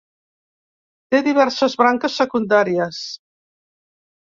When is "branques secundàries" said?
1.83-3.05